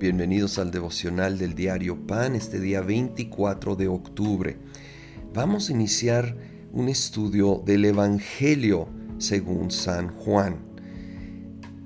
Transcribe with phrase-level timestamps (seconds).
[0.00, 4.56] Bienvenidos al devocional del diario Pan este día 24 de octubre.
[5.34, 6.38] Vamos a iniciar
[6.72, 10.56] un estudio del Evangelio según San Juan.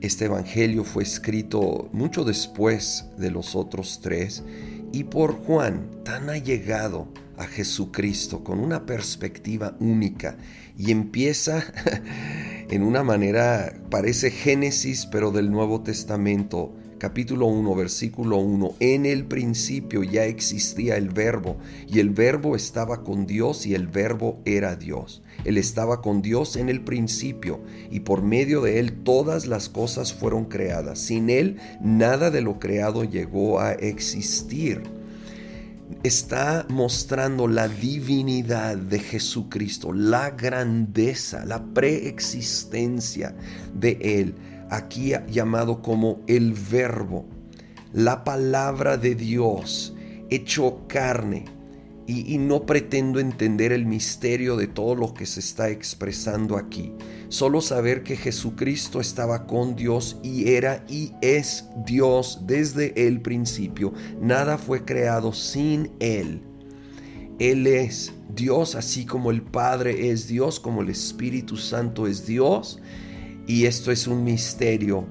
[0.00, 4.44] Este Evangelio fue escrito mucho después de los otros tres
[4.92, 10.36] y por Juan, tan allegado a Jesucristo, con una perspectiva única,
[10.78, 11.64] y empieza
[12.70, 19.26] en una manera, parece Génesis, pero del Nuevo Testamento, capítulo 1, versículo 1, en el
[19.26, 24.74] principio ya existía el verbo y el verbo estaba con Dios y el verbo era
[24.74, 25.22] Dios.
[25.44, 30.14] Él estaba con Dios en el principio y por medio de él todas las cosas
[30.14, 30.98] fueron creadas.
[30.98, 34.80] Sin él nada de lo creado llegó a existir
[36.02, 43.34] está mostrando la divinidad de Jesucristo, la grandeza, la preexistencia
[43.74, 44.34] de Él
[44.70, 47.26] aquí llamado como el verbo,
[47.92, 49.94] la palabra de Dios
[50.30, 51.44] hecho carne.
[52.06, 56.92] Y, no pretendo entender el misterio de todo lo que se está expresando aquí.
[57.30, 63.94] Solo saber que Jesucristo estaba con Dios y era y es Dios desde el principio.
[64.20, 66.42] Nada fue creado sin Él.
[67.38, 72.80] Él es Dios así como el Padre es Dios, como el Espíritu Santo es Dios.
[73.46, 75.04] Y esto es un misterio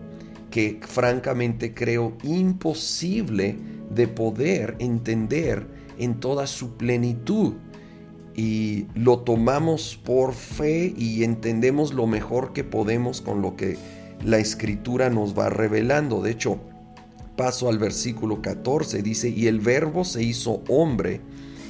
[0.50, 3.56] que francamente creo imposible
[3.94, 5.68] de poder entender
[5.98, 7.54] en toda su plenitud.
[8.36, 13.78] Y lo tomamos por fe y entendemos lo mejor que podemos con lo que
[14.26, 16.22] la escritura nos va revelando.
[16.22, 16.60] De hecho,
[17.36, 21.22] paso al versículo 14, dice, y el verbo se hizo hombre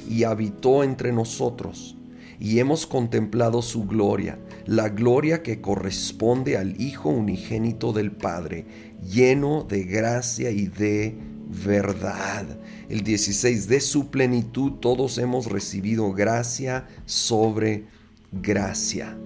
[0.08, 1.96] y habitó entre nosotros
[2.40, 8.66] y hemos contemplado su gloria, la gloria que corresponde al Hijo unigénito del Padre,
[9.02, 11.16] lleno de gracia y de
[11.64, 12.46] verdad.
[12.88, 17.84] El 16, de su plenitud todos hemos recibido gracia sobre
[18.32, 19.16] gracia.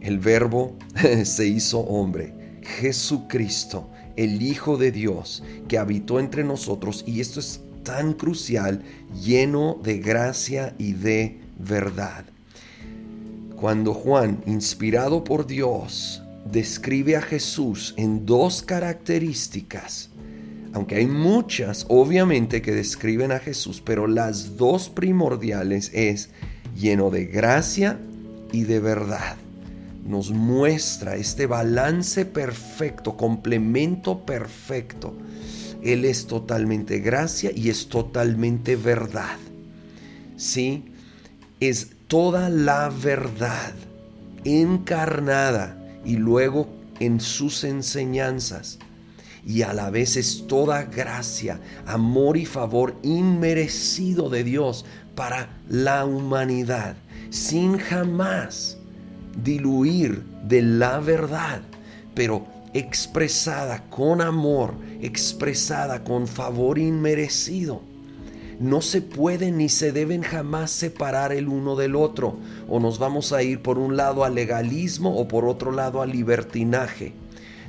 [0.00, 0.76] El verbo
[1.24, 7.60] se hizo hombre, Jesucristo, el Hijo de Dios, que habitó entre nosotros, y esto es
[7.82, 8.82] tan crucial,
[9.22, 12.24] lleno de gracia y de verdad.
[13.56, 20.10] Cuando Juan, inspirado por Dios, describe a Jesús en dos características,
[20.72, 26.30] aunque hay muchas obviamente que describen a Jesús, pero las dos primordiales es
[26.76, 27.98] lleno de gracia
[28.52, 29.36] y de verdad.
[30.04, 35.14] Nos muestra este balance perfecto, complemento perfecto.
[35.82, 39.36] Él es totalmente gracia y es totalmente verdad.
[40.36, 40.91] Sí,
[41.68, 43.72] es toda la verdad
[44.44, 46.68] encarnada y luego
[46.98, 48.78] en sus enseñanzas.
[49.44, 54.84] Y a la vez es toda gracia, amor y favor inmerecido de Dios
[55.14, 56.96] para la humanidad,
[57.30, 58.78] sin jamás
[59.42, 61.62] diluir de la verdad,
[62.14, 67.91] pero expresada con amor, expresada con favor inmerecido
[68.62, 73.32] no se pueden ni se deben jamás separar el uno del otro, o nos vamos
[73.32, 77.12] a ir por un lado al legalismo o por otro lado al libertinaje,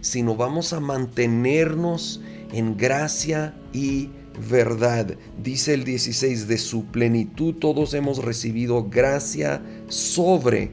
[0.01, 2.21] sino vamos a mantenernos
[2.51, 4.11] en gracia y
[4.49, 5.15] verdad.
[5.41, 10.71] Dice el 16, de su plenitud todos hemos recibido gracia sobre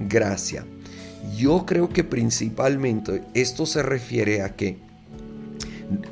[0.00, 0.66] gracia.
[1.38, 4.91] Yo creo que principalmente esto se refiere a que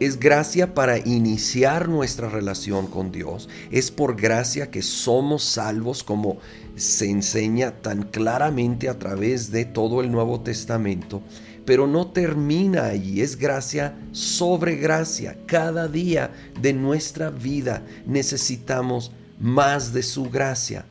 [0.00, 3.48] es gracia para iniciar nuestra relación con Dios.
[3.70, 6.38] Es por gracia que somos salvos como
[6.76, 11.22] se enseña tan claramente a través de todo el Nuevo Testamento.
[11.64, 15.36] Pero no termina allí, es gracia sobre gracia.
[15.46, 16.30] Cada día
[16.60, 20.84] de nuestra vida necesitamos más de su gracia.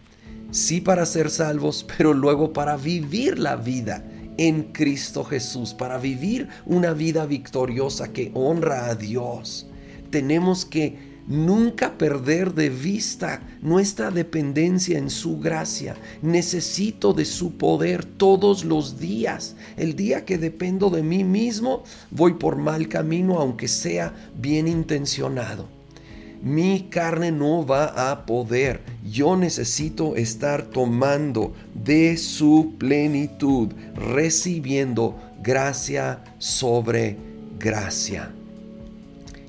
[0.51, 4.03] Sí para ser salvos, pero luego para vivir la vida
[4.39, 9.68] en Cristo Jesús, para vivir una vida victoriosa que honra a Dios.
[10.12, 10.97] Tenemos que
[11.27, 15.97] nunca perder de vista nuestra dependencia en su gracia.
[16.21, 19.57] Necesito de su poder todos los días.
[19.75, 25.79] El día que dependo de mí mismo, voy por mal camino aunque sea bien intencionado
[26.41, 28.81] mi carne no va a poder.
[29.09, 37.18] Yo necesito estar tomando de su plenitud, recibiendo gracia sobre
[37.59, 38.31] gracia.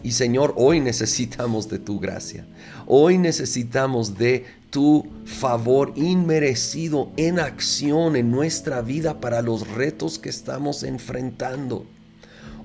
[0.02, 2.46] Y Señor, hoy necesitamos de tu gracia.
[2.86, 10.30] Hoy necesitamos de tu favor inmerecido en acción en nuestra vida para los retos que
[10.30, 11.84] estamos enfrentando.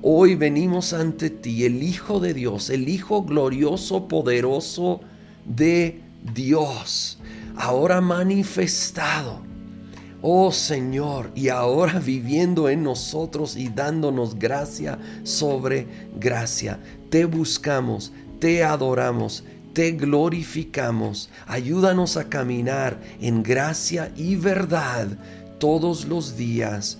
[0.02, 5.02] Hoy venimos ante ti, el Hijo de Dios, el Hijo glorioso, poderoso
[5.46, 6.02] de
[6.34, 7.18] Dios,
[7.56, 9.42] ahora manifestado.
[10.22, 15.88] Oh Señor, y ahora viviendo en nosotros y dándonos gracia sobre
[16.20, 16.80] gracia.
[17.10, 19.44] Te buscamos, te adoramos,
[19.74, 21.30] te glorificamos.
[21.48, 25.08] Ayúdanos a caminar en gracia y verdad
[25.60, 27.00] todos los días